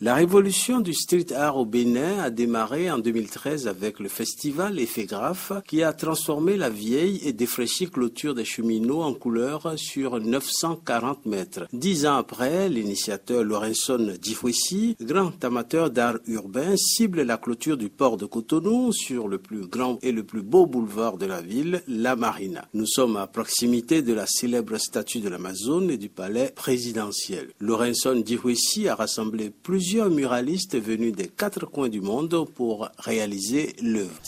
[0.00, 5.04] La révolution du street art au Bénin a démarré en 2013 avec le festival Effet
[5.04, 11.26] Graphe qui a transformé la vieille et défraîchie clôture des cheminots en couleur sur 940
[11.26, 11.68] mètres.
[11.72, 18.16] Dix ans après, l'initiateur Lorenson Difouessi, grand amateur d'art urbain, cible la clôture du port
[18.16, 22.16] de Cotonou sur le plus grand et le plus beau boulevard de la ville, la
[22.16, 22.66] Marina.
[22.74, 27.50] Nous sommes à proximité de la célèbre statue de l'Amazone et du palais présidentiel.
[27.60, 29.50] Lorenson Difouessi a rassemblé
[29.84, 34.18] plusieurs muralistes venus des quatre coins du monde pour réaliser l'œuvre.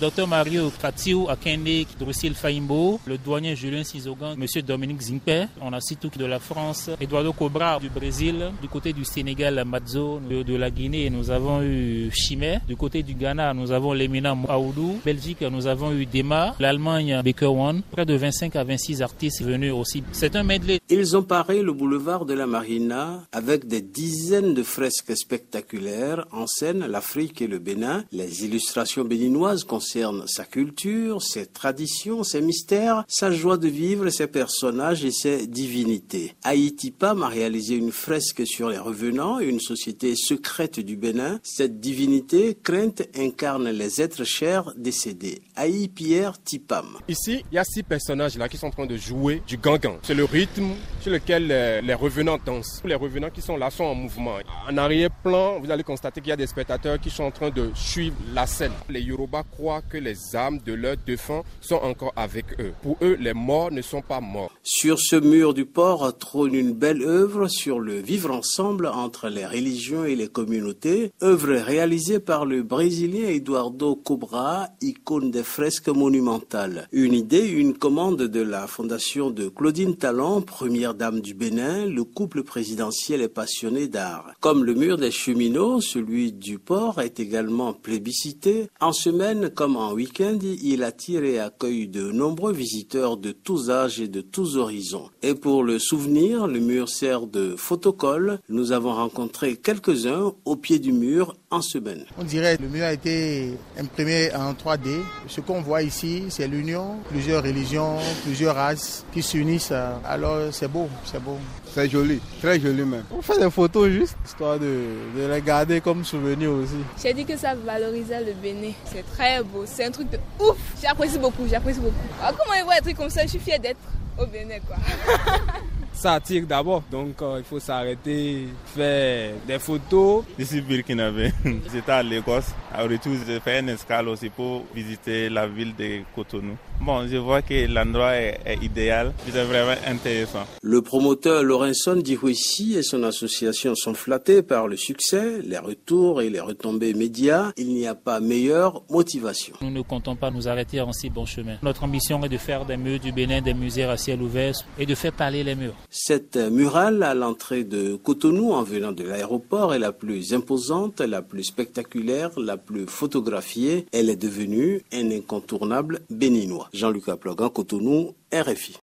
[0.00, 5.80] Dr Mario Katiou Akende, Drussil Faimbo, le douanier Julien Sizogan, Monsieur Dominique Zimper, on a
[6.00, 10.70] tout de la France, Eduardo Cobra du Brésil, du côté du Sénégal Madzo, de la
[10.70, 15.66] Guinée nous avons eu Chimay, du côté du Ghana nous avons l'éminent Aoudou, Belgique nous
[15.66, 20.04] avons eu Dema, l'Allemagne Baker One, près de 25 à 26 artistes venus aussi.
[20.12, 20.78] C'est un medley.
[20.88, 26.46] Ils ont paré le boulevard de la Marina avec des dizaines de fresques spectaculaire en
[26.46, 28.04] scène l'Afrique et le Bénin.
[28.12, 34.26] Les illustrations béninoises concernent sa culture, ses traditions, ses mystères, sa joie de vivre, ses
[34.26, 36.34] personnages et ses divinités.
[36.44, 41.40] Haïti Pam a réalisé une fresque sur les revenants, une société secrète du Bénin.
[41.42, 45.42] Cette divinité crainte incarne les êtres chers décédés.
[45.56, 46.98] Haï Pierre Tipam.
[47.08, 49.98] Ici, il y a six personnages là qui sont en train de jouer du gangan.
[50.02, 51.46] C'est le rythme sur lequel
[51.84, 52.82] les revenants dansent.
[52.84, 54.36] Les revenants qui sont là sont en mouvement.
[54.68, 57.70] En arrière-plan, vous allez constater qu'il y a des spectateurs qui sont en train de
[57.74, 58.72] suivre la scène.
[58.88, 62.72] Les Yoruba croient que les âmes de leurs défunts sont encore avec eux.
[62.82, 64.50] Pour eux, les morts ne sont pas morts.
[64.62, 69.46] Sur ce mur du port trône une belle œuvre sur le vivre ensemble entre les
[69.46, 76.88] religions et les communautés, œuvre réalisée par le Brésilien Eduardo Cobra, icône des fresques monumentales.
[76.92, 82.04] Une idée, une commande de la fondation de Claudine Talon, première dame du Bénin, le
[82.04, 84.32] couple présidentiel est passionné d'art.
[84.40, 88.68] Comme le mur des cheminots, celui du port est également plébiscité.
[88.80, 94.00] En semaine comme en week-end, il attire et accueille de nombreux visiteurs de tous âges
[94.00, 95.10] et de tous horizons.
[95.22, 98.40] Et pour le souvenir, le mur sert de photocolle.
[98.48, 102.04] Nous avons rencontré quelques-uns au pied du mur en semaine.
[102.18, 104.88] On dirait que le mur a été imprimé en 3D.
[105.28, 109.72] Ce qu'on voit ici, c'est l'union, plusieurs religions, plusieurs races qui s'unissent.
[110.04, 111.38] Alors c'est beau, c'est beau.
[111.74, 113.04] C'est joli, très joli même.
[113.10, 114.84] On fait des photos juste, histoire de,
[115.16, 116.74] de les garder comme souvenir aussi.
[117.02, 118.72] J'ai dit que ça valorisait le Bénin.
[118.86, 120.56] C'est très beau, c'est un truc de ouf.
[120.82, 121.94] J'apprécie beaucoup, j'apprécie beaucoup.
[122.20, 123.80] Alors, comment ils voient des trucs comme ça, je suis fière d'être
[124.18, 124.76] au Bénin quoi.
[125.92, 126.82] ça attire d'abord.
[126.90, 130.24] Donc euh, il faut s'arrêter, faire des photos.
[130.38, 131.32] Ici Burkinabé,
[131.72, 132.40] j'étais à Lagos.
[132.72, 136.56] À retour, j'ai fait une escale aussi pour visiter la ville de Cotonou.
[136.84, 139.12] Bon, je vois que l'endroit est, idéal.
[139.24, 140.44] C'est vraiment intéressant.
[140.62, 146.28] Le promoteur Lorenson Dihouissi et son association sont flattés par le succès, les retours et
[146.28, 147.52] les retombées médias.
[147.56, 149.54] Il n'y a pas meilleure motivation.
[149.60, 151.56] Nous ne comptons pas nous arrêter en si bon chemin.
[151.62, 154.84] Notre ambition est de faire des murs du Bénin des musées à ciel ouvert et
[154.84, 155.76] de faire parler les murs.
[155.88, 161.22] Cette murale à l'entrée de Cotonou en venant de l'aéroport est la plus imposante, la
[161.22, 163.86] plus spectaculaire, la plus photographiée.
[163.92, 166.70] Elle est devenue un incontournable béninois.
[166.72, 168.70] Jean-Luc Aplogan, Cotonou, RFI.